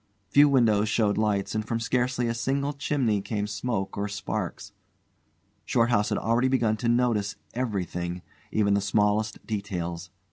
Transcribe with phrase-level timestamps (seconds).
[0.29, 4.71] Few windows showed lights, and from scarcely a single chimney came smoke or sparks.
[5.63, 10.09] Shorthouse had already begun to notice everything, even the smallest details.